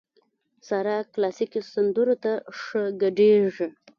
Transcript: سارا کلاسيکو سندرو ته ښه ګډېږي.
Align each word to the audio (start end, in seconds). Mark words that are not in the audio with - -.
سارا 0.67 0.97
کلاسيکو 1.13 1.59
سندرو 1.73 2.15
ته 2.23 2.31
ښه 2.59 2.81
ګډېږي. 3.01 3.67